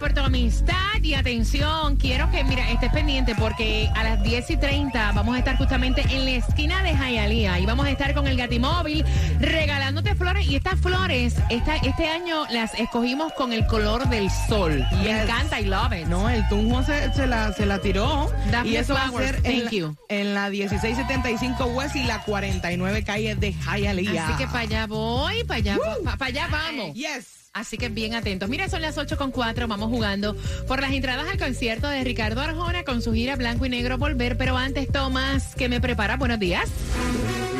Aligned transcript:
Por 0.00 0.14
tu 0.14 0.20
amistad 0.20 0.74
y 1.02 1.12
atención. 1.12 1.96
Quiero 1.96 2.30
que, 2.30 2.42
mira, 2.42 2.70
estés 2.70 2.90
pendiente 2.90 3.34
porque 3.34 3.90
a 3.94 4.02
las 4.02 4.22
10 4.22 4.50
y 4.50 4.56
30 4.56 5.12
vamos 5.12 5.36
a 5.36 5.38
estar 5.40 5.58
justamente 5.58 6.00
en 6.10 6.24
la 6.24 6.30
esquina 6.32 6.82
de 6.82 6.96
Jayalía 6.96 7.58
y 7.58 7.66
vamos 7.66 7.84
a 7.84 7.90
estar 7.90 8.14
con 8.14 8.26
el 8.26 8.36
Gatimóvil 8.38 9.04
regalándote 9.40 10.14
flores. 10.14 10.46
Y 10.48 10.56
estas 10.56 10.80
flores, 10.80 11.36
esta, 11.50 11.76
este 11.76 12.08
año 12.08 12.46
las 12.50 12.72
escogimos 12.78 13.30
con 13.34 13.52
el 13.52 13.66
color 13.66 14.08
del 14.08 14.30
sol. 14.48 14.82
Me 14.92 15.04
Yes. 15.04 15.22
encanta, 15.24 15.60
I 15.60 15.66
love 15.66 15.92
it. 15.92 16.06
No, 16.06 16.30
el 16.30 16.48
Tunjo 16.48 16.82
se, 16.82 17.12
se 17.12 17.26
la, 17.26 17.52
se 17.52 17.66
la 17.66 17.78
tiró. 17.80 18.32
Y 18.64 18.76
eso 18.76 18.94
va 18.94 19.02
a 19.04 19.08
Flowers, 19.08 19.42
ser 19.42 19.46
en 19.46 19.64
la, 19.64 19.94
en 20.08 20.34
la 20.34 20.48
1675 20.48 21.64
West 21.66 21.96
y 21.96 22.04
la 22.04 22.22
49 22.22 23.04
calle 23.04 23.34
de 23.34 23.52
Hialeah. 23.52 24.28
Así 24.28 24.38
que 24.38 24.46
para 24.46 24.60
allá 24.60 24.86
voy, 24.86 25.44
para 25.44 25.58
allá, 25.58 25.78
para 26.18 26.24
allá 26.26 26.48
vamos. 26.50 26.94
Yes. 26.94 27.39
Así 27.52 27.78
que 27.78 27.88
bien 27.88 28.14
atentos. 28.14 28.48
Mira, 28.48 28.68
son 28.68 28.80
las 28.80 28.96
8 28.96 29.16
con 29.16 29.32
4. 29.32 29.66
Vamos 29.66 29.88
jugando 29.90 30.36
por 30.68 30.80
las 30.80 30.92
entradas 30.92 31.28
al 31.28 31.38
concierto 31.38 31.88
de 31.88 32.04
Ricardo 32.04 32.40
Arjona 32.40 32.84
con 32.84 33.02
su 33.02 33.12
gira 33.12 33.34
Blanco 33.34 33.66
y 33.66 33.68
Negro 33.68 33.98
Volver. 33.98 34.36
Pero 34.36 34.56
antes, 34.56 34.90
Tomás, 34.90 35.56
que 35.56 35.68
me 35.68 35.80
prepara. 35.80 36.16
Buenos 36.16 36.38
días. 36.38 36.70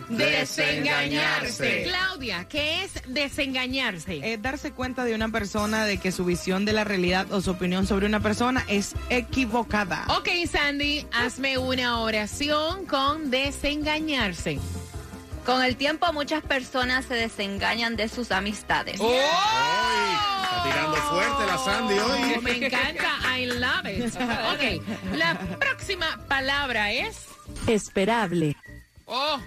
Desengañarse. 0.09 1.83
Claudia, 1.88 2.45
¿qué 2.47 2.83
es 2.83 2.91
desengañarse? 3.08 4.19
Es 4.33 4.41
darse 4.41 4.72
cuenta 4.72 5.03
de 5.03 5.14
una 5.16 5.30
persona 5.30 5.86
de 5.86 5.97
que 5.97 6.11
su 6.11 6.25
visión 6.25 6.66
de 6.66 6.73
la 6.73 6.83
realidad 6.83 7.31
o 7.31 7.41
su 7.41 7.52
opinión 7.52 7.86
sobre 7.88 8.05
una 8.05 8.19
persona 8.19 8.64
es 8.67 8.94
equivocada. 9.09 10.05
Ok, 10.17 10.30
Sandy, 10.49 11.05
hazme 11.14 11.58
una 11.58 11.99
oración 11.99 12.86
con 12.86 13.30
desengañarse. 13.31 14.59
Con 15.45 15.64
el 15.64 15.77
tiempo 15.77 16.11
muchas 16.11 16.44
personas 16.44 17.05
se 17.05 17.14
desengañan 17.14 17.95
de 17.95 18.09
sus 18.09 18.31
amistades. 18.31 18.95
Está 18.99 20.64
tirando 20.64 20.95
fuerte 20.98 21.45
la 21.45 21.58
Sandy 21.58 21.93
hoy. 21.93 22.33
Oh, 22.37 22.42
Me 22.42 22.65
encanta, 22.65 23.37
I 23.37 23.45
love 23.45 23.86
it. 23.86 24.14
Ok, 24.15 25.15
la 25.15 25.37
próxima 25.58 26.20
palabra 26.27 26.92
es 26.92 27.15
Esperable. 27.67 28.58
oh, 29.05 29.39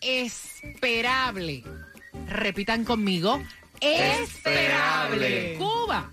esperable. 0.00 1.64
Repitan 2.28 2.84
conmigo. 2.84 3.42
Esperable. 3.80 5.56
Cuba. 5.58 6.10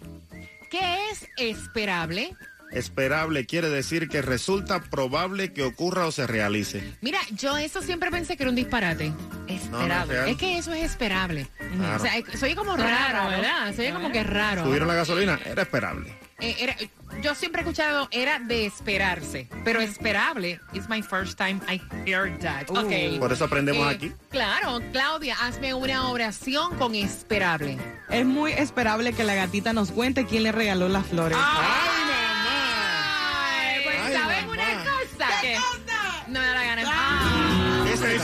¿Qué 0.69 1.09
es 1.11 1.27
esperable? 1.37 2.35
Esperable 2.71 3.45
quiere 3.45 3.69
decir 3.69 4.07
que 4.07 4.21
resulta 4.21 4.79
probable 4.81 5.51
que 5.51 5.63
ocurra 5.63 6.05
o 6.07 6.11
se 6.11 6.25
realice. 6.25 6.81
Mira, 7.01 7.19
yo 7.31 7.57
eso 7.57 7.81
siempre 7.81 8.09
pensé 8.09 8.37
que 8.37 8.43
era 8.43 8.49
un 8.49 8.55
disparate. 8.55 9.11
Esperable. 9.47 10.31
Es 10.31 10.37
que 10.37 10.57
eso 10.57 10.71
es 10.71 10.83
esperable. 10.85 11.47
Claro. 11.77 11.97
O 11.97 11.99
sea, 11.99 12.13
soy 12.37 12.55
como 12.55 12.77
raro, 12.77 13.29
¿verdad? 13.29 13.75
Soy 13.75 13.91
como 13.91 14.11
que 14.11 14.23
raro. 14.23 14.63
¿Subieron 14.63 14.87
la 14.87 14.95
gasolina? 14.95 15.39
Era 15.45 15.63
esperable. 15.63 16.20
Eh, 16.41 16.55
era- 16.59 16.75
yo 17.21 17.35
siempre 17.35 17.61
he 17.61 17.63
escuchado 17.63 18.07
era 18.11 18.39
de 18.39 18.65
esperarse, 18.65 19.47
pero 19.63 19.79
esperable 19.79 20.59
is 20.73 20.89
my 20.89 21.01
first 21.03 21.37
time 21.37 21.59
I 21.69 21.79
heard 22.09 22.39
that. 22.39 22.69
Okay. 22.69 23.19
Por 23.19 23.31
eso 23.31 23.45
aprendemos 23.45 23.85
Eh, 23.91 23.95
aquí. 23.95 24.11
Claro, 24.31 24.81
Claudia, 24.91 25.35
hazme 25.41 25.73
una 25.73 26.09
oración 26.09 26.75
con 26.77 26.95
esperable. 26.95 27.77
Es 28.09 28.25
muy 28.25 28.53
esperable 28.53 29.13
que 29.13 29.23
la 29.23 29.35
gatita 29.35 29.71
nos 29.73 29.91
cuente 29.91 30.25
quién 30.25 30.43
le 30.43 30.51
regaló 30.51 30.89
las 30.89 31.05
flores. 31.05 31.37
Ay, 31.39 32.00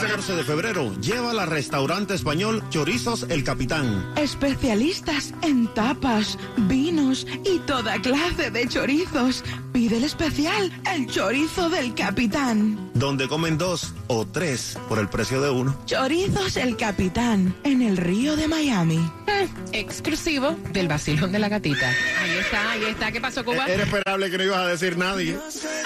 14 0.00 0.36
de 0.36 0.44
febrero, 0.44 0.94
lleva 1.00 1.30
al 1.32 1.46
restaurante 1.48 2.14
español 2.14 2.62
Chorizos 2.70 3.26
El 3.28 3.42
Capitán, 3.42 4.12
Especialistas 4.16 5.34
en 5.42 5.66
tapas, 5.74 6.38
vinos 6.56 7.26
y 7.44 7.58
toda 7.60 8.00
clase 8.00 8.50
de 8.50 8.68
chorizos. 8.68 9.42
Pide 9.72 9.98
el 9.98 10.04
especial, 10.04 10.72
el 10.94 11.06
chorizo 11.08 11.68
del 11.68 11.94
capitán. 11.94 12.90
donde 12.94 13.28
comen 13.28 13.58
dos 13.58 13.94
o 14.08 14.26
tres 14.26 14.78
por 14.88 14.98
el 14.98 15.08
precio 15.08 15.40
de 15.40 15.50
uno. 15.50 15.76
Chorizos 15.86 16.56
el 16.56 16.76
capitán, 16.76 17.54
en 17.64 17.82
el 17.82 17.96
río 17.96 18.36
de 18.36 18.48
Miami. 18.48 19.10
Exclusivo 19.72 20.56
del 20.72 20.88
vacilón 20.88 21.32
de 21.32 21.38
la 21.38 21.48
gatita. 21.48 21.88
Ahí 21.88 22.38
está, 22.40 22.70
ahí 22.70 22.84
está. 22.84 23.12
¿Qué 23.12 23.20
pasó, 23.20 23.44
Cuba? 23.44 23.66
Era 23.66 23.82
esperable 23.84 24.30
que 24.30 24.38
no 24.38 24.44
ibas 24.44 24.58
a 24.60 24.66
decir 24.68 24.96
nadie. 24.96 25.32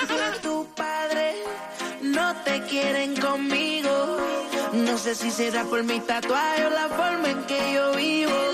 Yo 0.08 0.40
tu 0.42 0.66
padre 0.74 1.34
no 2.02 2.34
te 2.44 2.62
quieren 2.62 3.16
conmigo. 3.16 3.81
No 4.72 4.96
sé 4.96 5.14
si 5.14 5.30
será 5.30 5.64
por 5.64 5.82
mi 5.84 6.00
tatuaje 6.00 6.64
o 6.64 6.70
la 6.70 6.88
forma 6.88 7.30
en 7.30 7.44
que 7.44 7.72
yo 7.74 7.92
vivo. 7.92 8.51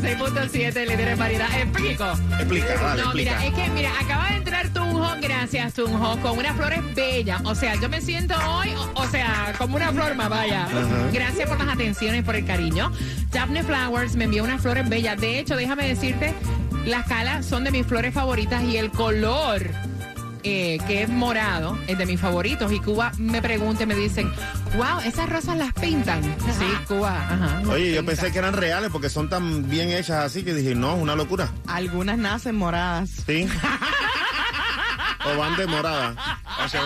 106.7, 0.00 0.86
líder 0.86 1.08
en 1.08 1.18
variedad. 1.18 1.48
Explico. 1.58 2.04
Explica, 2.38 2.74
dale, 2.74 3.02
No, 3.02 3.08
explica. 3.12 3.38
mira, 3.38 3.44
es 3.46 3.54
que, 3.54 3.68
mira, 3.70 3.90
acaba 4.00 4.28
de 4.30 4.36
entrar 4.36 4.68
Tunjo, 4.70 5.08
gracias 5.20 5.74
Tunjo, 5.74 6.18
con 6.20 6.38
unas 6.38 6.56
flores 6.56 6.80
bellas. 6.94 7.40
O 7.44 7.54
sea, 7.54 7.74
yo 7.80 7.88
me 7.88 8.00
siento 8.00 8.34
hoy, 8.50 8.72
o, 8.74 9.00
o 9.00 9.06
sea, 9.08 9.52
como 9.58 9.76
una 9.76 9.92
flor 9.92 10.14
más, 10.14 10.28
vaya. 10.28 10.66
Gracias 11.12 11.48
por 11.48 11.58
las 11.58 11.74
atenciones, 11.74 12.22
por 12.24 12.36
el 12.36 12.44
cariño. 12.44 12.90
Daphne 13.30 13.62
Flowers 13.62 14.16
me 14.16 14.24
envió 14.24 14.44
unas 14.44 14.60
flores 14.60 14.88
bellas. 14.88 15.20
De 15.20 15.38
hecho, 15.38 15.56
déjame 15.56 15.86
decirte, 15.88 16.34
las 16.86 17.06
calas 17.06 17.46
son 17.46 17.64
de 17.64 17.70
mis 17.70 17.86
flores 17.86 18.12
favoritas 18.14 18.62
y 18.64 18.76
el 18.76 18.90
color 18.90 19.70
eh, 20.44 20.78
que 20.86 21.02
es 21.02 21.08
morado, 21.08 21.78
es 21.86 21.98
de 21.98 22.06
mis 22.06 22.20
favoritos. 22.20 22.70
Y 22.72 22.78
Cuba 22.80 23.12
me 23.18 23.40
pregunta 23.42 23.82
y 23.82 23.86
me 23.86 23.94
dicen, 23.94 24.32
wow, 24.76 25.00
esas 25.04 25.28
rosas 25.28 25.56
las 25.56 25.72
pintan. 25.72 26.22
Sí, 26.22 26.66
Cuba, 26.86 27.16
ajá. 27.28 27.62
Oye, 27.70 27.86
yo 27.94 28.00
pintan. 28.00 28.06
pensé 28.06 28.32
que 28.32 28.38
eran 28.38 28.54
reales 28.54 28.90
porque 28.92 29.08
son 29.10 29.28
tan 29.28 29.68
bien 29.68 29.90
hechas 29.90 30.24
así 30.24 30.44
que 30.44 30.54
dije, 30.54 30.74
no, 30.74 30.94
es 30.96 31.02
una 31.02 31.16
locura. 31.16 31.50
Algunas 31.66 32.18
nacen 32.18 32.54
moradas. 32.56 33.10
¿Sí? 33.26 33.48
o 35.34 35.38
van 35.38 35.56
de 35.56 35.66
morada. 35.66 36.14
O 36.64 36.68
se, 36.68 36.78
vu- 36.78 36.82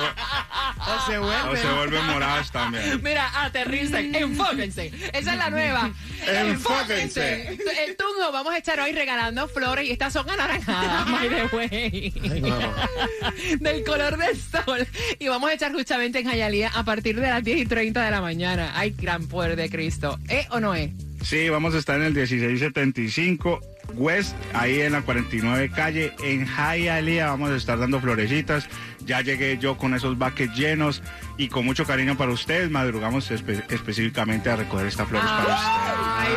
O 0.88 1.06
se 1.06 1.18
o 1.18 1.56
se 1.56 1.68
vuelven 1.68 2.06
moradas 2.06 2.50
también. 2.50 3.00
Mira, 3.02 3.44
aterricen, 3.44 4.14
enfóquense. 4.14 4.90
Esa 5.12 5.32
es 5.32 5.38
la 5.38 5.50
nueva. 5.50 5.90
Enfóquense. 6.26 7.58
El 7.86 7.96
tungo, 7.96 8.32
vamos 8.32 8.52
a 8.52 8.58
estar 8.58 8.80
hoy 8.80 8.92
regalando 8.92 9.48
flores 9.48 9.86
y 9.86 9.92
estas 9.92 10.12
son 10.12 10.28
anaranjadas, 10.28 11.10
by 11.10 11.28
the 11.28 11.56
way. 11.56 12.14
Ay. 12.22 13.56
Del 13.60 13.84
color 13.84 14.16
del 14.16 14.36
sol. 14.36 14.86
Y 15.18 15.28
vamos 15.28 15.50
a 15.50 15.54
echar 15.54 15.72
justamente 15.72 16.20
en 16.20 16.26
Jayalía 16.26 16.70
a 16.74 16.84
partir 16.84 17.20
de 17.20 17.28
las 17.28 17.44
10 17.44 17.58
y 17.58 17.66
30 17.66 18.04
de 18.04 18.10
la 18.10 18.20
mañana. 18.20 18.72
Ay, 18.74 18.94
gran 18.96 19.26
poder 19.26 19.56
de 19.56 19.68
Cristo. 19.68 20.18
¿Eh 20.28 20.46
o 20.50 20.60
no 20.60 20.74
es? 20.74 20.90
Sí, 21.22 21.48
vamos 21.48 21.74
a 21.74 21.78
estar 21.78 21.96
en 21.96 22.06
el 22.06 22.14
1675 22.14 23.60
West, 23.94 24.34
ahí 24.54 24.80
en 24.80 24.92
la 24.92 25.02
49 25.02 25.70
calle, 25.74 26.14
en 26.22 26.46
Hialeah. 26.46 27.30
Vamos 27.30 27.50
a 27.50 27.56
estar 27.56 27.78
dando 27.78 28.00
florecitas. 28.00 28.68
Ya 29.04 29.20
llegué 29.22 29.58
yo 29.58 29.76
con 29.78 29.94
esos 29.94 30.18
baques 30.18 30.50
llenos 30.54 31.02
y 31.38 31.48
con 31.48 31.64
mucho 31.64 31.84
cariño 31.86 32.16
para 32.16 32.30
ustedes. 32.32 32.70
Madrugamos 32.70 33.30
espe- 33.30 33.64
específicamente 33.70 34.50
a 34.50 34.56
recoger 34.56 34.86
estas 34.86 35.08
flores 35.08 35.28
para 35.28 35.42
ustedes. 35.42 35.60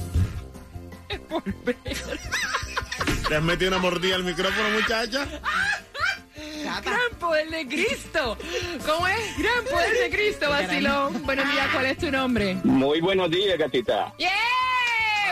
¿Le 3.29 3.35
has 3.35 3.43
metido 3.43 3.69
una 3.71 3.79
mordida 3.79 4.15
al 4.15 4.23
micrófono, 4.23 4.69
muchacha? 4.71 5.25
Gran 6.83 7.19
poder 7.19 7.49
de 7.49 7.67
Cristo. 7.67 8.37
¿Cómo 8.85 9.07
es? 9.07 9.37
Gran 9.37 9.63
poder 9.65 9.97
de 9.97 10.09
Cristo, 10.09 10.49
vacilón. 10.49 11.23
Buenos 11.25 11.51
días, 11.51 11.67
¿cuál 11.73 11.85
es 11.87 11.97
tu 11.97 12.11
nombre? 12.11 12.55
Muy 12.63 13.01
buenos 13.01 13.29
días, 13.29 13.57
gatita. 13.57 14.13
¡Yeah! 14.17 14.29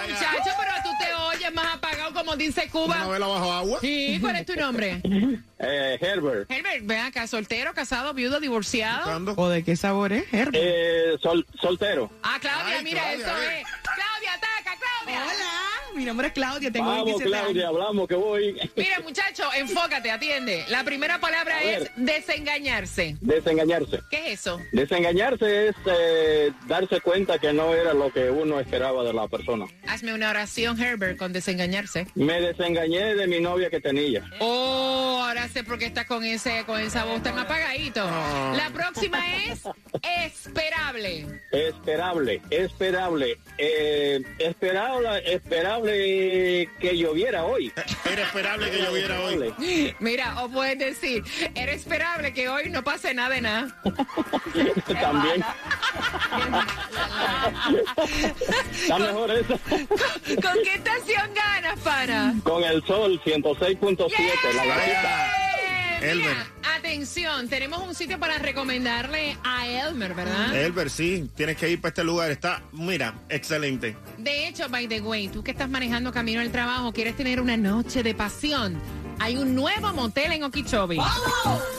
Muchacho, 0.03 0.51
pero 0.57 0.71
tú 0.83 0.89
te 1.03 1.13
oyes 1.13 1.53
más 1.53 1.75
apagado 1.75 2.13
como 2.13 2.35
dice 2.37 2.61
¿Una 2.63 2.71
Cuba. 2.71 2.97
novela 2.99 3.27
bajo 3.27 3.51
agua? 3.51 3.79
Sí, 3.81 4.17
¿cuál 4.21 4.37
es 4.37 4.45
tu 4.45 4.55
nombre? 4.55 5.01
Eh, 5.59 5.97
Herbert. 5.99 6.51
Herbert, 6.51 6.85
ven 6.85 6.99
acá, 6.99 7.25
soltero, 7.25 7.73
casado, 7.73 8.13
viudo, 8.13 8.39
divorciado. 8.39 9.05
¿Cuándo? 9.05 9.33
¿O 9.37 9.49
de 9.49 9.63
qué 9.63 9.75
sabor 9.75 10.13
es, 10.13 10.31
Herbert? 10.31 10.55
Eh, 10.55 11.17
sol- 11.19 11.47
soltero. 11.59 12.11
Ah, 12.21 12.37
Claudia, 12.39 12.77
Ay, 12.77 12.83
mira, 12.83 13.01
Claudia, 13.01 13.25
eso 13.25 13.37
es. 13.37 13.65
Claudia, 13.81 14.33
ataca, 14.35 14.77
Claudia. 14.77 15.23
Hola, 15.23 15.86
mi 15.97 16.05
nombre 16.05 16.27
es 16.27 16.33
Claudia, 16.33 16.71
tengo 16.71 16.87
Vamos, 16.89 17.05
27 17.05 17.29
Claudia, 17.29 17.67
años. 17.67 17.75
hablamos 17.81 18.07
que 18.07 18.15
voy. 18.15 18.57
Mira, 18.75 18.99
muchacho, 19.01 19.43
enfócate, 19.57 20.11
atiende. 20.11 20.63
La 20.69 20.83
primera 20.83 21.19
palabra 21.19 21.57
A 21.57 21.63
es 21.63 21.79
ver. 21.81 21.91
desengañarse. 21.95 23.17
Desengañarse. 23.21 23.99
¿Qué 24.09 24.31
es 24.33 24.39
eso? 24.41 24.59
Desengañarse 24.71 25.69
es 25.69 25.75
eh, 25.85 26.51
darse 26.67 27.01
cuenta 27.01 27.39
que 27.39 27.51
no 27.53 27.73
era 27.73 27.93
lo 27.93 28.11
que 28.13 28.29
uno 28.29 28.59
esperaba 28.59 29.03
de 29.03 29.13
la 29.13 29.27
persona. 29.27 29.65
Hazme 29.87 30.13
una 30.13 30.29
oración, 30.29 30.79
Herbert, 30.81 31.17
con 31.17 31.33
desengañarse. 31.33 32.07
Me 32.15 32.39
desengañé 32.41 33.15
de 33.15 33.27
mi 33.27 33.39
novia 33.39 33.69
que 33.69 33.79
tenía. 33.81 34.23
Oh, 34.39 35.23
ahora 35.27 35.47
sé 35.49 35.63
por 35.63 35.77
qué 35.79 35.85
estás 35.87 36.05
con 36.05 36.23
ese, 36.23 36.63
con 36.65 36.79
esa 36.79 37.05
voz 37.05 37.23
tan 37.23 37.37
apagadito. 37.39 38.05
La 38.05 38.69
próxima 38.73 39.19
es 39.45 39.63
esperable. 40.25 41.25
Esperable, 41.51 42.41
esperable. 42.49 43.37
Eh, 43.57 44.21
esperable, 44.39 45.33
esperable 45.33 45.86
que 45.91 46.97
lloviera 46.97 47.45
hoy. 47.45 47.71
Era 48.05 48.23
esperable 48.23 48.71
que 48.71 48.81
lloviera 48.81 49.21
hoy. 49.21 49.53
Mira, 49.99 50.43
o 50.43 50.49
puedes 50.49 50.77
decir, 50.79 51.23
era 51.55 51.71
esperable 51.71 52.33
que 52.33 52.49
hoy 52.49 52.69
no 52.69 52.83
pase 52.83 53.13
nada 53.13 53.29
de 53.35 53.41
nada. 53.41 53.81
También. 55.01 55.43
Está 58.71 58.99
mejor 58.99 59.31
eso. 59.31 59.59
¿Con 59.69 60.63
qué 60.63 60.73
estación 60.75 61.33
ganas, 61.33 61.79
pana? 61.79 62.35
Con 62.43 62.63
el 62.63 62.83
sol 62.85 63.21
106.7, 63.23 64.53
la 64.53 64.65
gatita. 64.65 66.56
Atención, 66.97 67.47
tenemos 67.47 67.87
un 67.87 67.93
sitio 67.93 68.19
para 68.19 68.39
recomendarle 68.39 69.37
a 69.43 69.67
Elmer, 69.67 70.15
¿verdad? 70.15 70.55
Elber, 70.55 70.89
sí, 70.89 71.29
tienes 71.35 71.55
que 71.55 71.69
ir 71.69 71.79
para 71.79 71.89
este 71.89 72.03
lugar. 72.03 72.31
Está, 72.31 72.63
mira, 72.71 73.13
excelente. 73.29 73.95
De 74.17 74.47
hecho, 74.47 74.67
by 74.67 74.87
the 74.87 74.99
way, 75.01 75.27
tú 75.27 75.43
que 75.43 75.51
estás 75.51 75.69
manejando 75.69 76.11
camino 76.11 76.41
al 76.41 76.51
trabajo, 76.51 76.91
quieres 76.91 77.15
tener 77.15 77.39
una 77.39 77.55
noche 77.55 78.01
de 78.01 78.15
pasión. 78.15 78.79
Hay 79.19 79.37
un 79.37 79.55
nuevo 79.55 79.93
motel 79.93 80.31
en 80.31 80.43
Okeechobee. 80.43 80.99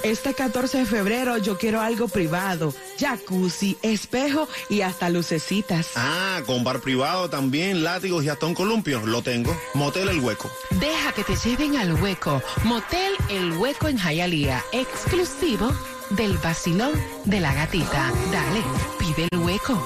Este 0.03 0.35
14 0.35 0.79
de 0.79 0.87
febrero 0.87 1.39
yo 1.39 1.57
quiero 1.59 1.81
algo 1.81 2.09
privado, 2.09 2.75
jacuzzi, 2.99 3.77
espejo 3.83 4.49
y 4.69 4.81
hasta 4.83 5.09
lucecitas. 5.11 5.93
Ah, 5.97 6.41
con 6.47 6.65
bar 6.65 6.81
privado 6.81 7.29
también, 7.31 7.85
látigos 7.85 8.25
y 8.25 8.29
hasta 8.29 8.47
un 8.47 8.55
columpio. 8.55 9.05
Lo 9.07 9.23
tengo. 9.23 9.57
Motel 9.75 10.09
El 10.09 10.21
Hueco. 10.21 10.51
Deja 10.81 11.13
que 11.13 11.25
te 11.25 11.37
lleven 11.37 11.77
al 11.77 12.01
hueco. 12.01 12.43
Motel 12.65 13.13
El 13.29 13.53
Hueco 13.53 13.89
en 13.89 13.99
Hialeah, 13.99 14.65
exclusivo 14.73 15.73
del 16.11 16.39
vacilón 16.39 16.93
de 17.25 17.41
la 17.41 17.55
gatita. 17.55 18.13
Dale, 18.33 18.63
pide 18.99 19.29
el 19.31 19.39
hueco. 19.39 19.83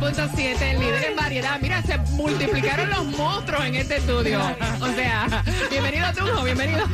106.7, 0.00 0.62
el 0.62 0.80
líder 0.80 1.04
en 1.04 1.16
variedad. 1.16 1.58
Mira, 1.60 1.82
se 1.82 1.98
multiplicaron 2.12 2.90
los 2.90 3.04
monstruos 3.06 3.64
en 3.64 3.74
este 3.76 3.96
estudio. 3.96 4.40
O 4.80 4.86
sea, 4.94 5.42
bienvenido 5.70 6.06
Tunjo, 6.14 6.42
bienvenido. 6.44 6.86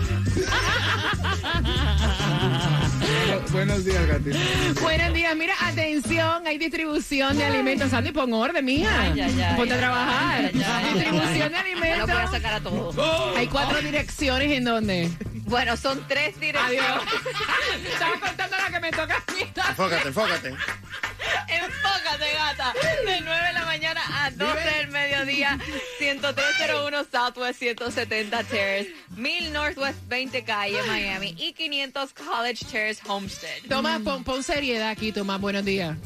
Buenos 3.52 3.84
días, 3.84 4.06
gatita. 4.06 4.38
Buenos 4.80 5.14
días, 5.14 5.36
mira, 5.36 5.54
atención, 5.60 6.46
hay 6.46 6.58
distribución 6.58 7.36
de 7.38 7.44
alimentos. 7.44 7.90
Sandy, 7.90 8.12
pon 8.12 8.32
orden, 8.32 8.64
mija. 8.64 9.00
Ay, 9.00 9.20
ay, 9.20 9.40
ay. 9.40 9.56
Ponte 9.56 9.74
a 9.74 9.78
trabajar. 9.78 10.52
Distribución 10.52 11.52
de 11.52 11.56
alimentos. 11.56 12.10
voy 12.10 12.22
a 12.22 12.26
sacar 12.28 12.54
a 12.54 12.60
todos. 12.60 12.96
Hay 13.36 13.46
cuatro 13.46 13.80
direcciones 13.80 14.52
en 14.52 14.64
donde. 14.64 15.10
Bueno, 15.46 15.76
son 15.76 16.06
tres 16.06 16.38
direcciones. 16.38 16.82
Adiós. 16.82 17.02
Estaba 17.92 18.20
contando 18.20 18.56
la 18.56 18.70
que 18.70 18.80
me 18.80 18.90
toca 18.90 19.16
a 19.16 19.32
mí. 19.32 19.40
Enfócate. 19.40 20.08
Enfócate, 20.08 20.54
del 25.38 25.58
mediodía. 25.58 25.58
10301 25.98 27.04
Southwest 27.10 27.58
170 27.58 28.44
Terrace. 28.44 28.94
1000 29.16 29.52
Northwest 29.52 29.98
20 30.08 30.44
Calle, 30.44 30.78
Miami. 30.86 31.34
Y 31.38 31.52
500 31.52 32.12
College 32.12 32.64
Terrace, 32.70 33.00
Homestead. 33.06 33.68
Tomás, 33.68 34.00
pon, 34.02 34.24
pon 34.24 34.42
seriedad 34.42 34.90
aquí, 34.90 35.12
Tomás. 35.12 35.40
Buenos 35.40 35.64
días. 35.64 35.96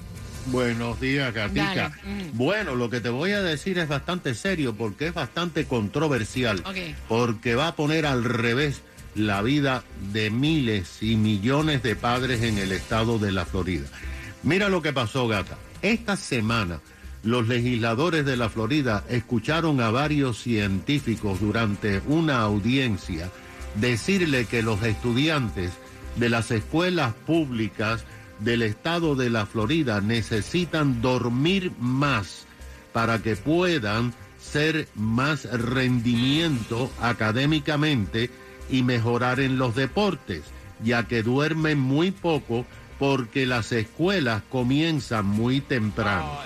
Buenos 0.46 1.00
días, 1.00 1.32
Gatica. 1.32 1.92
Mm. 2.02 2.36
Bueno, 2.36 2.74
lo 2.74 2.90
que 2.90 3.00
te 3.00 3.10
voy 3.10 3.30
a 3.30 3.42
decir 3.42 3.78
es 3.78 3.86
bastante 3.86 4.34
serio 4.34 4.74
porque 4.74 5.06
es 5.06 5.14
bastante 5.14 5.66
controversial. 5.66 6.62
Porque 7.08 7.54
va 7.54 7.68
a 7.68 7.76
poner 7.76 8.06
al 8.06 8.24
revés 8.24 8.82
la 9.14 9.42
vida 9.42 9.84
de 10.12 10.30
miles 10.30 11.02
y 11.02 11.16
millones 11.16 11.82
de 11.82 11.94
padres 11.94 12.42
en 12.42 12.58
el 12.58 12.72
estado 12.72 13.18
de 13.18 13.30
la 13.30 13.44
Florida. 13.44 13.86
Mira 14.42 14.68
lo 14.68 14.82
que 14.82 14.92
pasó, 14.92 15.28
gata. 15.28 15.56
Esta 15.82 16.16
semana 16.16 16.80
los 17.22 17.46
legisladores 17.46 18.24
de 18.24 18.36
la 18.36 18.48
Florida 18.48 19.04
escucharon 19.08 19.80
a 19.80 19.90
varios 19.90 20.42
científicos 20.42 21.40
durante 21.40 22.02
una 22.06 22.40
audiencia 22.40 23.30
decirle 23.76 24.46
que 24.46 24.62
los 24.62 24.82
estudiantes 24.82 25.72
de 26.16 26.28
las 26.28 26.50
escuelas 26.50 27.14
públicas 27.14 28.04
del 28.40 28.62
estado 28.62 29.14
de 29.14 29.30
la 29.30 29.46
Florida 29.46 30.00
necesitan 30.00 31.00
dormir 31.00 31.72
más 31.78 32.46
para 32.92 33.20
que 33.20 33.36
puedan 33.36 34.12
ser 34.40 34.88
más 34.94 35.44
rendimiento 35.44 36.90
académicamente 37.00 38.30
y 38.68 38.82
mejorar 38.82 39.38
en 39.40 39.58
los 39.58 39.76
deportes, 39.76 40.42
ya 40.82 41.06
que 41.06 41.22
duermen 41.22 41.78
muy 41.78 42.10
poco 42.10 42.66
porque 42.98 43.46
las 43.46 43.72
escuelas 43.72 44.42
comienzan 44.50 45.26
muy 45.26 45.60
temprano. 45.60 46.38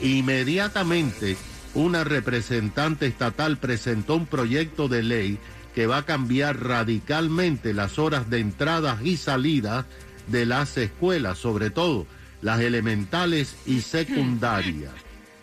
Inmediatamente, 0.00 1.36
una 1.74 2.04
representante 2.04 3.06
estatal 3.06 3.58
presentó 3.58 4.16
un 4.16 4.26
proyecto 4.26 4.88
de 4.88 5.02
ley 5.02 5.38
que 5.74 5.86
va 5.86 5.98
a 5.98 6.06
cambiar 6.06 6.62
radicalmente 6.62 7.74
las 7.74 7.98
horas 7.98 8.30
de 8.30 8.38
entrada 8.38 8.98
y 9.02 9.16
salida 9.16 9.86
de 10.28 10.46
las 10.46 10.76
escuelas, 10.76 11.38
sobre 11.38 11.70
todo 11.70 12.06
las 12.42 12.60
elementales 12.60 13.56
y 13.66 13.80
secundarias. 13.80 14.92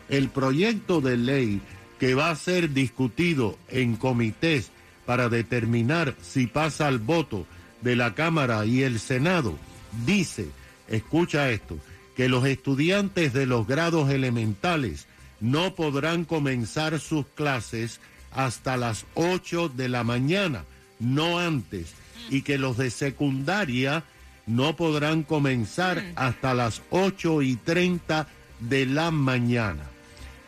El 0.09 0.29
proyecto 0.29 1.01
de 1.01 1.17
ley 1.17 1.61
que 1.99 2.15
va 2.15 2.29
a 2.29 2.35
ser 2.35 2.71
discutido 2.71 3.57
en 3.67 3.95
comités 3.95 4.71
para 5.05 5.29
determinar 5.29 6.15
si 6.21 6.47
pasa 6.47 6.87
al 6.87 6.99
voto 6.99 7.45
de 7.81 7.95
la 7.95 8.13
Cámara 8.13 8.65
y 8.65 8.83
el 8.83 8.99
Senado 8.99 9.57
dice, 10.05 10.47
escucha 10.87 11.49
esto, 11.51 11.77
que 12.15 12.29
los 12.29 12.45
estudiantes 12.45 13.33
de 13.33 13.45
los 13.45 13.67
grados 13.67 14.09
elementales 14.09 15.07
no 15.39 15.75
podrán 15.75 16.25
comenzar 16.25 16.99
sus 16.99 17.25
clases 17.27 17.99
hasta 18.31 18.77
las 18.77 19.05
8 19.15 19.69
de 19.69 19.89
la 19.89 20.03
mañana, 20.03 20.65
no 20.99 21.39
antes, 21.39 21.93
y 22.29 22.43
que 22.43 22.57
los 22.57 22.77
de 22.77 22.91
secundaria 22.91 24.03
no 24.45 24.75
podrán 24.75 25.23
comenzar 25.23 26.03
hasta 26.15 26.53
las 26.53 26.81
8 26.89 27.41
y 27.41 27.55
30 27.55 28.27
de 28.59 28.85
la 28.85 29.11
mañana. 29.11 29.83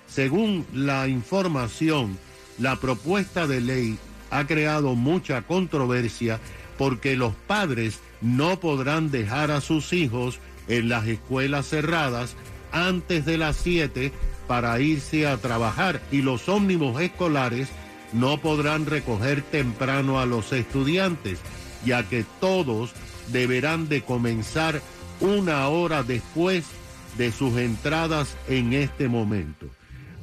Según 0.07 0.65
la 0.73 1.07
información, 1.07 2.17
la 2.59 2.75
propuesta 2.75 3.47
de 3.47 3.61
ley 3.61 3.97
ha 4.29 4.45
creado 4.45 4.95
mucha 4.95 5.41
controversia 5.41 6.39
porque 6.77 7.15
los 7.15 7.33
padres 7.33 7.99
no 8.21 8.59
podrán 8.59 9.11
dejar 9.11 9.51
a 9.51 9.61
sus 9.61 9.93
hijos 9.93 10.39
en 10.67 10.89
las 10.89 11.07
escuelas 11.07 11.67
cerradas 11.67 12.35
antes 12.71 13.25
de 13.25 13.37
las 13.37 13.57
7 13.57 14.11
para 14.47 14.79
irse 14.79 15.27
a 15.27 15.37
trabajar 15.37 16.01
y 16.11 16.21
los 16.21 16.49
ómnibus 16.49 17.01
escolares 17.01 17.69
no 18.11 18.39
podrán 18.39 18.85
recoger 18.85 19.41
temprano 19.41 20.19
a 20.19 20.25
los 20.25 20.51
estudiantes, 20.53 21.39
ya 21.85 22.07
que 22.07 22.25
todos 22.39 22.91
deberán 23.31 23.89
de 23.89 24.01
comenzar 24.01 24.81
una 25.19 25.67
hora 25.67 26.03
después 26.03 26.65
de 27.17 27.31
sus 27.31 27.57
entradas 27.57 28.35
en 28.47 28.73
este 28.73 29.07
momento. 29.07 29.67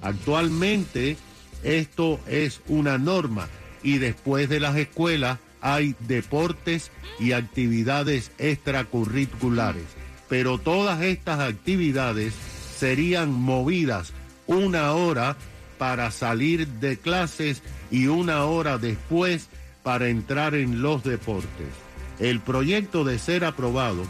Actualmente 0.03 1.17
esto 1.63 2.21
es 2.27 2.61
una 2.69 2.99
norma 2.99 3.49
y 3.83 3.99
después 3.99 4.49
de 4.49 4.61
las 4.61 4.77
escuelas 4.77 5.39
hay 5.61 5.95
deportes 6.01 6.91
y 7.19 7.33
actividades 7.33 8.33
extracurriculares, 8.39 9.85
pero 10.31 10.59
todas 10.59 11.03
estas 11.03 11.41
actividades 11.41 12.33
serían 12.79 13.33
movidas 13.33 14.13
una 14.47 14.93
hora 14.93 15.37
para 15.77 16.11
salir 16.13 16.67
de 16.67 16.97
clases 16.99 17.63
y 17.91 18.07
una 18.07 18.45
hora 18.45 18.79
después 18.79 19.49
para 19.83 20.09
entrar 20.09 20.55
en 20.55 20.83
los 20.83 21.03
deportes. 21.03 21.69
El 22.21 22.41
proyecto 22.41 23.03
de 23.03 23.19
ser 23.19 23.45
aprobado 23.45 24.05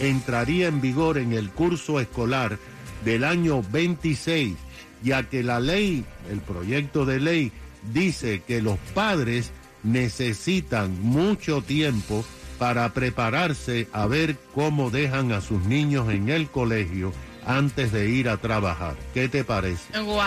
entraría 0.00 0.68
en 0.68 0.80
vigor 0.80 1.18
en 1.18 1.34
el 1.34 1.50
curso 1.50 2.00
escolar 2.00 2.58
del 3.04 3.24
año 3.24 3.62
26, 3.70 4.56
ya 5.02 5.24
que 5.24 5.42
la 5.42 5.60
ley, 5.60 6.04
el 6.30 6.40
proyecto 6.40 7.04
de 7.04 7.20
ley, 7.20 7.52
dice 7.92 8.42
que 8.46 8.62
los 8.62 8.78
padres 8.94 9.50
necesitan 9.82 11.00
mucho 11.02 11.60
tiempo 11.60 12.24
para 12.58 12.92
prepararse 12.92 13.88
a 13.92 14.06
ver 14.06 14.36
cómo 14.54 14.90
dejan 14.90 15.32
a 15.32 15.40
sus 15.40 15.64
niños 15.64 16.10
en 16.10 16.28
el 16.28 16.50
colegio 16.50 17.12
antes 17.46 17.92
de 17.92 18.08
ir 18.08 18.28
a 18.28 18.36
trabajar. 18.36 18.96
¿Qué 19.14 19.28
te 19.28 19.44
parece? 19.44 19.98
Wow. 20.00 20.20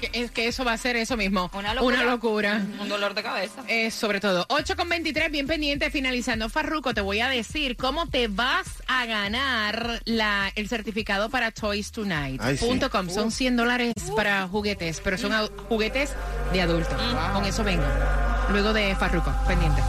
Que, 0.00 0.10
es 0.12 0.30
que 0.30 0.48
eso 0.48 0.64
va 0.64 0.72
a 0.72 0.76
ser 0.76 0.96
eso 0.96 1.16
mismo. 1.16 1.50
Una 1.54 1.72
locura. 1.72 1.96
Una 1.96 2.10
locura. 2.10 2.66
Un 2.80 2.88
dolor 2.88 3.14
de 3.14 3.22
cabeza. 3.22 3.62
Eh, 3.68 3.90
sobre 3.90 4.20
todo. 4.20 4.44
8 4.48 4.76
con 4.76 4.88
23, 4.88 5.30
bien 5.30 5.46
pendiente, 5.46 5.90
finalizando 5.90 6.48
Farruco, 6.48 6.92
te 6.92 7.00
voy 7.00 7.20
a 7.20 7.28
decir 7.28 7.76
cómo 7.76 8.08
te 8.08 8.28
vas 8.28 8.82
a 8.88 9.06
ganar 9.06 10.02
la, 10.04 10.50
el 10.56 10.68
certificado 10.68 11.30
para 11.30 11.52
Toys 11.52 11.92
Tonight. 11.92 12.40
Ay, 12.42 12.56
sí. 12.56 12.66
Punto 12.66 12.90
com. 12.90 13.08
Son 13.08 13.30
100 13.30 13.56
dólares 13.56 13.94
para 14.16 14.48
juguetes, 14.48 15.00
pero 15.02 15.16
son 15.16 15.32
juguetes 15.68 16.10
de 16.52 16.60
adultos. 16.60 17.00
Con 17.32 17.44
eso 17.44 17.62
vengo. 17.62 17.84
Luego 18.50 18.72
de 18.72 18.96
Farruco, 18.96 19.32
pendiente. 19.46 19.80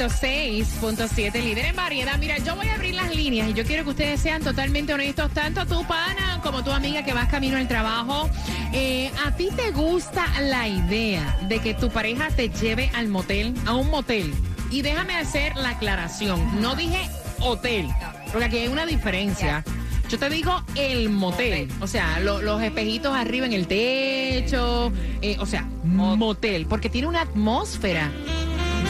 106.7, 0.09 1.43
líder 1.43 1.65
en 1.65 1.75
variedad. 1.75 2.17
Mira, 2.17 2.37
yo 2.39 2.55
voy 2.55 2.67
a 2.67 2.75
abrir 2.75 2.95
las 2.95 3.13
líneas 3.15 3.49
y 3.49 3.53
yo 3.53 3.63
quiero 3.63 3.83
que 3.83 3.91
ustedes 3.91 4.19
sean 4.19 4.41
totalmente 4.43 4.93
honestos, 4.93 5.31
tanto 5.31 5.65
tu 5.65 5.85
pana 5.85 6.39
como 6.43 6.63
tu 6.63 6.71
amiga 6.71 7.03
que 7.03 7.13
vas 7.13 7.27
camino 7.29 7.57
al 7.57 7.67
trabajo. 7.67 8.29
Eh, 8.73 9.11
¿A 9.25 9.35
ti 9.35 9.49
te 9.55 9.71
gusta 9.71 10.25
la 10.41 10.67
idea 10.67 11.37
de 11.47 11.59
que 11.59 11.73
tu 11.75 11.89
pareja 11.89 12.29
te 12.29 12.49
lleve 12.49 12.89
al 12.95 13.09
motel, 13.09 13.53
a 13.67 13.75
un 13.75 13.89
motel? 13.91 14.33
Y 14.71 14.81
déjame 14.81 15.15
hacer 15.17 15.55
la 15.55 15.69
aclaración, 15.71 16.61
no 16.61 16.75
dije 16.75 17.07
hotel, 17.39 17.87
porque 18.31 18.45
aquí 18.45 18.57
hay 18.57 18.67
una 18.69 18.85
diferencia. 18.85 19.63
Yo 20.09 20.19
te 20.19 20.29
digo 20.29 20.61
el 20.75 21.09
motel. 21.09 21.69
O 21.79 21.87
sea, 21.87 22.19
lo- 22.19 22.41
los 22.41 22.61
espejitos 22.61 23.15
arriba 23.15 23.45
en 23.45 23.53
el 23.53 23.65
techo. 23.67 24.91
eh, 25.21 25.37
o 25.39 25.45
sea, 25.45 25.65
motel. 25.83 26.65
Porque 26.65 26.89
tiene 26.89 27.07
una 27.07 27.21
atmósfera 27.21 28.11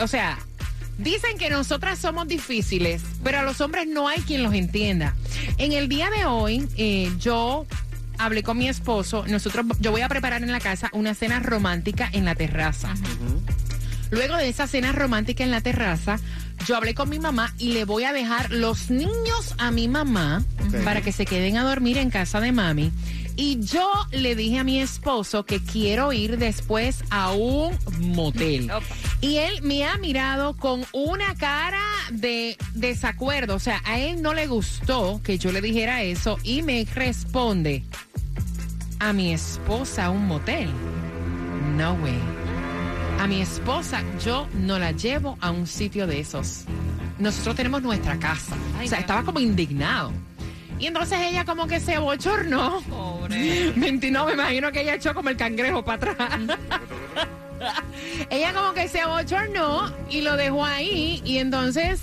o 0.00 0.08
sea, 0.08 0.38
Dicen 0.98 1.38
que 1.38 1.48
nosotras 1.48 1.98
somos 1.98 2.28
difíciles, 2.28 3.00
pero 3.24 3.38
a 3.40 3.42
los 3.42 3.62
hombres 3.62 3.86
no 3.88 4.08
hay 4.08 4.20
quien 4.20 4.42
los 4.42 4.52
entienda. 4.52 5.16
En 5.56 5.72
el 5.72 5.88
día 5.88 6.10
de 6.10 6.26
hoy, 6.26 6.68
eh, 6.76 7.10
yo 7.18 7.64
hablé 8.18 8.42
con 8.42 8.58
mi 8.58 8.68
esposo. 8.68 9.24
Nosotros, 9.26 9.66
yo 9.80 9.90
voy 9.90 10.02
a 10.02 10.08
preparar 10.08 10.42
en 10.42 10.52
la 10.52 10.60
casa 10.60 10.90
una 10.92 11.14
cena 11.14 11.40
romántica 11.40 12.08
en 12.12 12.24
la 12.24 12.34
terraza. 12.34 12.94
Luego 14.10 14.36
de 14.36 14.48
esa 14.48 14.66
cena 14.66 14.92
romántica 14.92 15.42
en 15.42 15.50
la 15.50 15.62
terraza, 15.62 16.18
yo 16.66 16.76
hablé 16.76 16.94
con 16.94 17.08
mi 17.08 17.18
mamá 17.18 17.54
y 17.58 17.72
le 17.72 17.84
voy 17.84 18.04
a 18.04 18.12
dejar 18.12 18.50
los 18.50 18.90
niños 18.90 19.54
a 19.58 19.70
mi 19.70 19.88
mamá 19.88 20.44
para 20.84 21.00
que 21.00 21.12
se 21.12 21.24
queden 21.24 21.56
a 21.56 21.64
dormir 21.64 21.96
en 21.98 22.10
casa 22.10 22.40
de 22.40 22.52
mami. 22.52 22.92
Y 23.36 23.60
yo 23.60 23.90
le 24.10 24.36
dije 24.36 24.58
a 24.58 24.64
mi 24.64 24.78
esposo 24.78 25.46
que 25.46 25.60
quiero 25.60 26.12
ir 26.12 26.36
después 26.36 27.02
a 27.10 27.32
un 27.32 27.78
motel. 27.98 28.70
Y 29.22 29.38
él 29.38 29.62
me 29.62 29.86
ha 29.86 29.96
mirado 29.98 30.56
con 30.56 30.84
una 30.92 31.36
cara 31.36 31.80
de 32.10 32.56
desacuerdo. 32.74 33.54
O 33.54 33.60
sea, 33.60 33.80
a 33.84 34.00
él 34.00 34.20
no 34.20 34.34
le 34.34 34.48
gustó 34.48 35.20
que 35.22 35.38
yo 35.38 35.52
le 35.52 35.60
dijera 35.60 36.02
eso 36.02 36.38
y 36.42 36.62
me 36.62 36.84
responde, 36.92 37.84
a 38.98 39.12
mi 39.12 39.32
esposa 39.32 40.06
a 40.06 40.10
un 40.10 40.26
motel. 40.26 40.68
No 41.76 41.94
way. 41.94 42.18
A 43.20 43.28
mi 43.28 43.40
esposa 43.40 44.02
yo 44.24 44.48
no 44.54 44.80
la 44.80 44.90
llevo 44.90 45.38
a 45.40 45.52
un 45.52 45.68
sitio 45.68 46.08
de 46.08 46.18
esos. 46.18 46.64
Nosotros 47.20 47.54
tenemos 47.54 47.80
nuestra 47.80 48.18
casa. 48.18 48.56
o 48.82 48.86
sea, 48.88 48.98
estaba 48.98 49.22
como 49.22 49.38
indignado. 49.38 50.10
Y 50.80 50.88
entonces 50.88 51.20
ella 51.20 51.44
como 51.44 51.68
que 51.68 51.78
se 51.78 51.94
abochornó. 51.94 52.80
Pobre. 52.90 53.72
no, 54.10 54.26
me 54.26 54.32
imagino 54.32 54.72
que 54.72 54.82
ella 54.82 54.96
echó 54.96 55.14
como 55.14 55.28
el 55.28 55.36
cangrejo 55.36 55.84
para 55.84 56.10
atrás. 56.10 56.40
ella 58.30 58.52
como 58.52 58.72
que 58.74 58.88
se 58.88 59.00
abochornó 59.00 59.92
y 60.10 60.20
lo 60.22 60.36
dejó 60.36 60.64
ahí. 60.64 61.22
Y 61.24 61.38
entonces 61.38 62.00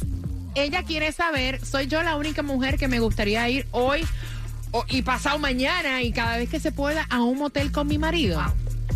ella 0.56 0.84
quiere 0.84 1.12
saber, 1.12 1.64
soy 1.66 1.88
yo 1.88 2.02
la 2.04 2.16
única 2.16 2.42
mujer 2.42 2.78
que 2.78 2.88
me 2.88 3.00
gustaría 3.00 3.48
ir 3.50 3.68
hoy 3.72 4.06
o- 4.72 4.86
y 4.90 5.02
pasado 5.02 5.40
mañana 5.40 6.02
y 6.02 6.12
cada 6.12 6.38
vez 6.38 6.50
que 6.50 6.60
se 6.60 6.72
pueda 6.72 7.06
a 7.10 7.22
un 7.22 7.38
motel 7.38 7.72
con 7.72 7.88
mi 7.88 7.98
marido. 7.98 8.42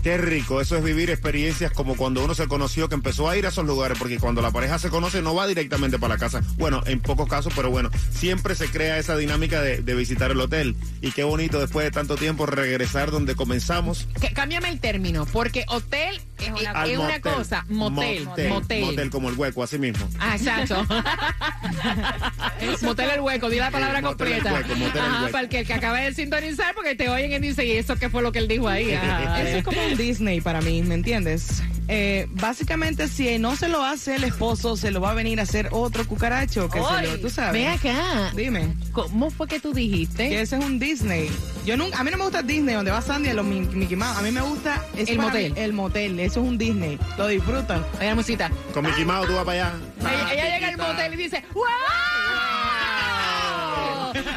Qué 0.04 0.18
rico, 0.18 0.60
eso 0.60 0.76
es 0.76 0.84
vivir 0.84 1.10
experiencias 1.10 1.72
como 1.72 1.96
cuando 1.96 2.24
uno 2.26 2.36
se 2.36 2.48
conoció, 2.50 2.90
que 2.90 2.96
empezó 2.96 3.30
a 3.30 3.38
ir 3.38 3.46
a 3.46 3.50
esos 3.50 3.66
lugares, 3.66 3.98
porque 3.98 4.20
cuando 4.20 4.42
la 4.42 4.52
pareja 4.52 4.78
se 4.78 4.90
conoce 4.90 5.22
no 5.22 5.34
va 5.34 5.48
directamente 5.48 5.98
para 5.98 6.16
la 6.16 6.20
casa. 6.20 6.42
Bueno, 6.58 6.84
en 6.86 7.00
pocos 7.00 7.30
casos, 7.30 7.54
pero 7.56 7.70
bueno, 7.70 7.90
siempre 8.12 8.54
se 8.56 8.68
crea 8.70 8.98
esa 9.00 9.16
dinámica 9.16 9.62
de, 9.62 9.78
de 9.82 9.96
visitar 9.96 10.30
el 10.32 10.40
hotel. 10.42 10.76
Y 11.02 11.12
qué 11.12 11.24
bonito 11.24 11.60
después 11.62 11.86
de 11.86 11.92
tanto 11.92 12.18
tiempo 12.18 12.46
regresar 12.46 13.12
donde 13.12 13.36
comenzamos. 13.36 14.08
Que- 14.20 14.34
cámbiame 14.34 14.68
el 14.70 14.80
término, 14.82 15.26
porque 15.26 15.64
hotel 15.70 16.20
es 16.40 16.50
una, 16.50 16.72
Al 16.72 16.90
es 16.92 16.98
una 16.98 17.08
motel. 17.08 17.22
cosa, 17.22 17.66
motel, 17.70 18.26
motel. 18.26 18.50
motel. 18.50 18.84
Motel 18.86 19.10
como 19.10 19.30
el 19.30 19.36
hueco, 19.38 19.64
así 19.64 19.78
mismo. 19.80 20.06
Ah, 20.20 20.36
exacto. 20.36 20.86
motel 22.82 23.10
el 23.12 23.22
hueco, 23.22 23.50
di 23.50 23.58
la 23.58 23.72
palabra 23.72 24.00
el 24.00 24.06
completa. 24.06 24.54
hueco, 24.54 24.76
motel 24.76 24.98
el 24.98 25.00
Ajá, 25.02 25.20
hueco. 25.22 25.32
para 25.32 25.44
el 25.44 25.50
que, 25.50 25.64
que 25.64 25.74
acaba 25.74 26.00
de 26.00 26.14
sintonizar, 26.14 26.74
porque 26.76 26.96
te 26.96 27.08
oyen 27.10 27.32
y 27.32 27.40
dice, 27.48 27.66
¿y 27.66 27.72
eso 27.72 27.96
qué 27.96 28.10
fue 28.10 28.22
lo 28.22 28.32
que 28.32 28.40
él 28.40 28.48
dijo 28.48 28.68
ahí? 28.68 28.94
Ajá. 28.94 29.42
Eso 29.44 29.58
es 29.58 29.64
como 29.64 29.82
un 29.94 29.98
Disney 29.98 30.42
para 30.42 30.62
mí, 30.62 30.82
¿me 30.84 30.96
entiendes? 30.96 31.64
Eh, 31.90 32.28
básicamente, 32.32 33.08
si 33.10 33.38
no 33.40 33.56
se 33.58 33.68
lo 33.68 33.84
hace 33.84 34.16
el 34.16 34.24
esposo, 34.24 34.78
se 34.78 34.90
lo 34.92 35.02
va 35.02 35.12
a 35.12 35.14
venir 35.14 35.40
a 35.40 35.44
hacer 35.44 35.68
otro 35.72 36.08
cucaracho, 36.08 36.70
que 36.70 36.80
se 36.80 37.08
lo, 37.08 37.20
tú 37.20 37.30
sabes. 37.30 37.54
Ve 37.54 37.68
acá. 37.68 38.32
Dime. 38.34 38.74
¿Cómo 38.94 39.30
fue 39.30 39.48
que 39.48 39.60
tú 39.60 39.74
dijiste? 39.74 40.30
Que 40.30 40.42
ese 40.42 40.58
es 40.58 40.64
un 40.66 40.80
Disney. 40.80 41.30
Yo 41.66 41.76
nunca, 41.76 42.00
a 42.00 42.04
mí 42.04 42.12
no 42.12 42.18
me 42.18 42.24
gusta 42.24 42.42
Disney, 42.42 42.76
donde 42.76 42.92
va 42.92 43.02
Sandy 43.02 43.30
a 43.30 43.34
los 43.34 43.46
Mi- 43.46 43.62
Mickey 43.62 43.98
Mouse. 43.98 44.18
A 44.18 44.22
mí 44.22 44.32
me 44.32 44.42
gusta 44.42 44.82
es 44.96 45.10
El 45.10 45.20
motel. 45.20 45.54
mí 45.54 45.60
el 45.60 45.74
motel. 45.74 46.20
Eso 46.22 46.42
es 46.42 46.48
un 46.48 46.58
Disney. 46.58 46.98
Lo 47.18 47.28
disfrutan. 47.28 47.86
Oye, 48.00 48.08
la 48.08 48.16
musita. 48.16 48.50
Con 48.74 48.86
Mickey 48.86 49.04
Mouse 49.06 49.28
tú 49.28 49.36
vas 49.36 49.44
para 49.46 49.68
allá. 49.68 49.78
Ella, 50.00 50.34
ella 50.34 50.56
llega 50.56 50.68
al 50.70 50.78
motel 50.78 51.14
y 51.14 51.18
dice, 51.18 51.44
¡Wow! 51.54 51.64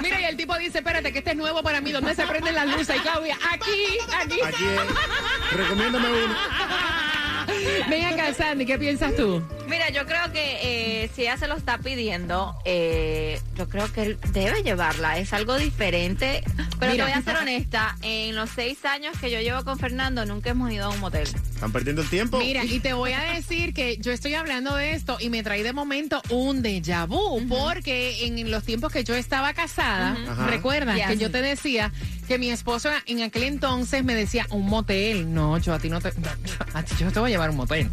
Mira, 0.03 0.21
y 0.21 0.25
el 0.25 0.37
tipo 0.37 0.57
dice, 0.59 0.79
espérate, 0.79 1.13
que 1.13 1.19
este 1.19 1.31
es 1.33 1.37
nuevo 1.37 1.63
para 1.63 1.81
mí. 1.81 1.93
¿Dónde 1.93 2.15
se 2.15 2.27
prenden 2.27 2.55
las 2.55 2.67
luces? 2.67 2.97
Y 2.97 3.01
Claudia, 3.01 3.37
aquí, 3.53 3.99
aquí. 4.21 4.41
Aquí. 4.45 4.65
Recomiéndame 5.53 6.09
uno. 6.09 6.35
Ven 7.89 8.05
acá, 8.05 8.35
Sandy, 8.35 8.67
¿qué 8.67 8.79
piensas 8.79 9.15
tú? 9.15 9.43
Mira, 9.69 9.91
yo 9.91 10.07
creo 10.07 10.33
que 10.33 11.05
eh, 11.05 11.11
si 11.15 11.23
ella 11.23 11.37
se 11.37 11.47
lo 11.47 11.55
está 11.57 11.79
pidiendo, 11.79 12.55
eh, 12.65 13.41
yo 13.57 13.69
creo 13.69 13.93
que 13.93 14.03
él 14.03 14.19
debe 14.33 14.63
llevarla. 14.63 15.19
Es 15.19 15.33
algo 15.33 15.57
diferente. 15.57 16.43
Pero 16.79 16.93
Mira. 16.93 17.05
te 17.07 17.11
voy 17.13 17.21
a 17.21 17.25
ser 17.25 17.37
honesta, 17.37 17.97
en 18.03 18.35
los 18.37 18.51
seis 18.51 18.85
años 18.85 19.17
que 19.19 19.31
yo 19.31 19.41
llevo 19.41 19.65
con 19.65 19.79
Fernando, 19.79 20.25
nunca 20.27 20.51
hemos 20.51 20.71
ido 20.71 20.87
a 20.87 20.89
un 20.91 21.01
motel. 21.01 21.27
¿Están 21.27 21.73
perdiendo 21.73 22.03
el 22.03 22.09
tiempo? 22.09 22.39
Mira, 22.39 22.65
y 22.65 22.81
te 22.81 22.93
voy 22.93 23.13
a 23.13 23.21
decir 23.33 23.73
que 23.73 23.97
yo 23.99 24.13
estoy 24.13 24.35
hablando 24.35 24.75
de 24.77 24.93
esto 24.93 25.17
y 25.21 25.31
me 25.31 25.43
trae 25.43 25.63
de 25.63 25.73
momento 25.73 26.21
un 26.31 26.63
déjà 26.63 27.07
vu, 27.07 27.47
porque 27.49 28.27
en 28.27 28.51
los 28.51 28.63
tiempos 28.65 28.93
que 28.93 29.05
yo 29.05 29.15
estaba 29.15 29.55
casada, 29.55 30.17
Ya. 30.97 31.09
que 31.09 31.17
yo 31.17 31.31
te 31.31 31.41
decía 31.43 31.93
que 32.29 32.39
mi 32.39 32.51
esposo 32.51 32.91
en 33.07 33.23
aquel 33.23 33.45
entonces 33.45 34.05
me 34.05 34.15
decía 34.15 34.47
un 34.51 34.67
motel. 34.67 35.33
No, 35.33 35.59
yo 35.59 35.75
a 35.75 35.79
ti 35.79 35.89
no 35.89 36.01
te. 36.01 36.13
A 36.75 36.83
ti 36.83 36.95
yo 36.99 37.11
te 37.11 37.21
voy 37.21 37.31
a 37.31 37.35
llevar 37.35 37.51
un 37.51 37.57
motel. 37.57 37.89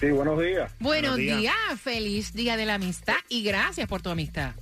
Sí, 0.00 0.10
buenos 0.10 0.38
días. 0.40 0.70
Buenos 0.78 1.16
días. 1.16 1.54
Feliz 1.82 2.34
día 2.34 2.56
de 2.58 2.66
la 2.66 2.74
amistad 2.74 3.16
y 3.30 3.42
gracias 3.42 3.88
por 3.88 4.02
tu 4.02 4.10
amistad. 4.10 4.52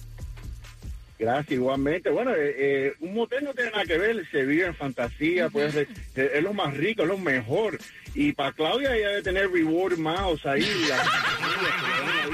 Gracias, 1.24 1.52
igualmente. 1.52 2.10
Bueno, 2.10 2.32
eh, 2.34 2.54
eh, 2.58 2.94
un 3.00 3.14
motel 3.14 3.44
no 3.44 3.54
tiene 3.54 3.70
nada 3.70 3.86
que 3.86 3.96
ver, 3.96 4.26
se 4.30 4.44
vive 4.44 4.66
en 4.66 4.74
fantasía, 4.74 5.48
puede 5.48 5.72
ser- 5.72 5.88
eh, 6.16 6.32
es 6.34 6.42
lo 6.42 6.52
más 6.52 6.76
rico, 6.76 7.00
es 7.02 7.08
lo 7.08 7.16
mejor. 7.16 7.78
Y 8.14 8.32
para 8.32 8.52
Claudia 8.52 8.94
ella 8.94 9.08
debe 9.08 9.22
tener 9.22 9.50
reward 9.50 9.96
mouse 9.96 10.44
ahí. 10.44 10.60
la- 10.86 11.00
ahí, 11.02 12.30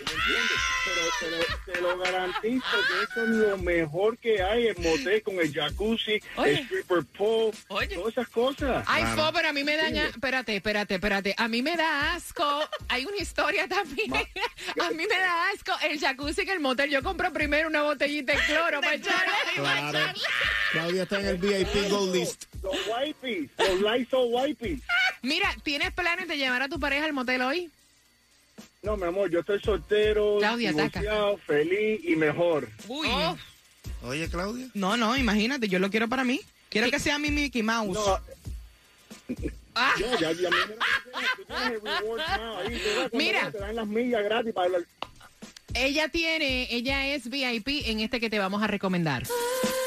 ¿me 0.00 0.12
entiendes? 0.12 0.60
Pero, 0.84 1.00
pero 1.20 1.72
te 1.72 1.80
lo 1.80 1.98
garantizo 1.98 2.64
que 2.88 3.04
eso 3.04 3.22
es 3.24 3.28
lo 3.30 3.58
mejor 3.58 4.18
que 4.18 4.42
hay, 4.42 4.66
el 4.68 4.76
motel 4.78 5.22
con 5.22 5.38
el 5.40 5.52
jacuzzi, 5.52 6.20
el 6.44 6.56
stripper 6.64 7.04
pole, 7.16 7.52
todas 7.68 8.12
esas 8.12 8.28
cosas. 8.28 8.84
Ay, 8.86 9.04
Fo, 9.16 9.30
pero 9.32 9.48
a 9.48 9.52
mí 9.52 9.64
me 9.64 9.76
dan... 9.76 9.96
a- 9.96 10.08
Espérate, 10.08 10.56
espérate, 10.56 10.94
espérate. 10.94 11.34
A 11.38 11.48
mí 11.48 11.62
me 11.62 11.76
da 11.76 12.14
asco. 12.14 12.44
Hay 12.88 13.04
una 13.06 13.16
historia 13.16 13.66
también. 13.68 14.12
A 14.14 14.90
mí 14.90 15.04
me 15.08 15.16
da 15.18 15.50
asco 15.50 15.72
el 15.88 15.98
jacuzzi 15.98 16.42
en 16.42 16.50
el 16.50 16.60
motel. 16.60 16.90
Yo 16.90 17.02
compro 17.02 17.32
primero 17.32 17.68
una 17.68 17.82
botellita 17.82 18.32
de 18.32 18.38
cloro 18.46 18.80
para 18.82 18.94
echarle. 18.94 19.32
Claro. 19.56 19.98
Claudia 20.72 21.02
está 21.04 21.20
en 21.20 21.26
el 21.26 21.36
VIP 21.38 21.88
Gold 21.90 22.14
List. 22.14 22.44
Los 22.62 22.76
wipes, 22.88 23.50
los 23.58 23.80
Lysol 23.80 24.28
wipes. 24.30 24.80
Mira, 25.22 25.54
¿tienes 25.62 25.92
planes 25.92 26.28
de 26.28 26.36
llevar 26.36 26.62
a 26.62 26.68
tu 26.68 26.78
pareja 26.80 27.04
al 27.04 27.12
motel 27.12 27.42
hoy? 27.42 27.70
No, 28.84 28.98
mi 28.98 29.04
amor, 29.04 29.30
yo 29.30 29.40
estoy 29.40 29.58
soltero, 29.60 30.36
Claudia, 30.38 30.70
ataca. 30.70 31.00
divorciado, 31.00 31.38
feliz 31.38 32.00
y 32.04 32.16
mejor. 32.16 32.68
Uy. 32.86 33.08
Oye, 34.02 34.28
Claudia. 34.28 34.68
No, 34.74 34.98
no, 34.98 35.16
imagínate, 35.16 35.68
yo 35.68 35.78
lo 35.78 35.88
quiero 35.88 36.06
para 36.06 36.22
mí. 36.22 36.42
Quiero 36.68 36.90
que 36.90 36.98
sea 36.98 37.18
mi 37.18 37.30
Mickey 37.30 37.62
Mouse. 37.62 37.98
Ah. 39.74 39.94
No, 39.98 40.20
ya, 40.20 40.32
ya, 40.32 40.50
mira, 43.12 43.50
te 43.50 43.58
dan 43.58 43.74
las 43.74 43.86
millas 43.86 44.22
gratis 44.22 44.52
para 44.52 44.70
Ella 45.72 46.08
tiene, 46.08 46.68
ella 46.70 47.06
es 47.06 47.28
VIP 47.28 47.86
en 47.86 48.00
este 48.00 48.20
que 48.20 48.28
te 48.28 48.38
vamos 48.38 48.62
a 48.62 48.66
recomendar. 48.66 49.24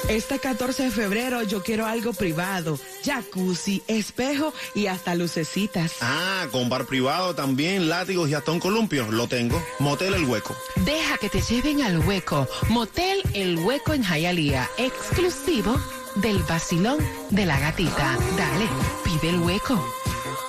Este 0.10 0.40
14 0.40 0.84
de 0.84 0.92
febrero 0.92 1.44
yo 1.44 1.64
quiero 1.64 1.86
algo 1.86 2.14
privado, 2.14 2.80
jacuzzi, 3.04 3.84
espejo 3.88 4.54
y 4.74 4.88
hasta 4.88 5.16
lucecitas. 5.16 5.98
Ah, 6.02 6.48
con 6.52 6.70
bar 6.70 6.86
privado 6.86 7.36
también, 7.36 7.90
látigos 7.90 8.30
y 8.30 8.34
hasta 8.34 8.52
un 8.52 8.60
columpio. 8.60 9.12
Lo 9.12 9.28
tengo. 9.28 9.62
Motel 9.80 10.14
El 10.14 10.24
Hueco. 10.26 10.56
Deja 10.78 11.18
que 11.18 11.30
te 11.30 11.42
lleven 11.42 11.82
al 11.82 12.00
hueco. 12.00 12.48
Motel 12.70 13.22
El 13.34 13.58
Hueco 13.58 13.94
en 13.94 14.04
Hialeah, 14.04 14.70
exclusivo 14.78 15.76
del 16.16 16.42
vacilón 16.44 16.98
de 17.30 17.46
la 17.46 17.60
gatita. 17.60 18.18
Dale, 18.38 18.68
pide 19.04 19.30
el 19.30 19.40
hueco. 19.40 19.84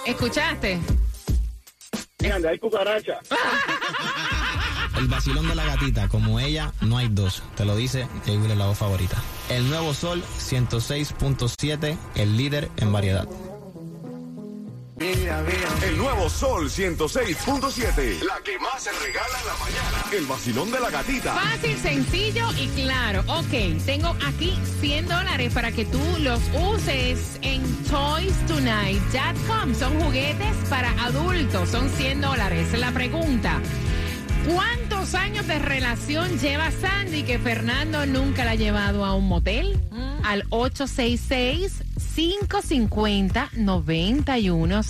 ¿Escuchaste? 0.06 0.78
Mira, 2.20 2.36
hay 2.48 2.58
cucaracha. 2.58 3.18
El 4.98 5.06
vacilón 5.08 5.48
de 5.48 5.54
la 5.54 5.64
gatita, 5.64 6.08
como 6.08 6.40
ella, 6.40 6.72
no 6.80 6.98
hay 6.98 7.08
dos. 7.08 7.42
Te 7.56 7.64
lo 7.64 7.76
dice 7.76 8.08
Edwin, 8.26 8.58
la 8.58 8.66
voz 8.66 8.78
favorita. 8.78 9.16
El 9.48 9.68
nuevo 9.68 9.94
Sol 9.94 10.22
106.7, 10.38 11.96
el 12.16 12.36
líder 12.36 12.68
en 12.76 12.92
variedad. 12.92 13.28
El 15.00 15.96
nuevo 15.96 16.28
Sol 16.28 16.68
106.7. 16.68 18.20
La 18.24 18.40
que 18.42 18.58
más 18.58 18.82
se 18.82 18.90
regala 18.90 19.38
en 19.40 19.46
la 19.46 19.54
mañana. 19.54 20.04
El 20.12 20.26
vacilón 20.26 20.72
de 20.72 20.80
la 20.80 20.90
gatita. 20.90 21.34
Fácil, 21.34 21.78
sencillo 21.78 22.48
y 22.58 22.66
claro. 22.68 23.20
Ok, 23.28 23.80
tengo 23.86 24.16
aquí 24.26 24.58
100 24.80 25.06
dólares 25.06 25.52
para 25.52 25.70
que 25.70 25.84
tú 25.84 26.00
los 26.18 26.40
uses 26.74 27.38
en 27.42 27.62
toystonight.com. 27.84 29.74
Son 29.78 30.00
juguetes 30.00 30.56
para 30.68 30.90
adultos, 31.04 31.68
son 31.68 31.88
100 31.88 32.20
dólares. 32.20 32.76
La 32.76 32.90
pregunta, 32.90 33.60
¿cuántos 35.10 35.14
años 35.14 35.46
de 35.46 35.58
relación 35.58 36.38
lleva 36.38 36.70
Sandy 36.70 37.22
que 37.22 37.38
Fernando 37.38 38.04
nunca 38.06 38.44
la 38.44 38.52
ha 38.52 38.54
llevado 38.56 39.04
a 39.04 39.14
un 39.14 39.28
motel? 39.28 39.78
Al 40.22 40.44
866 40.50 41.84
550 42.14 43.50
91 43.54 44.82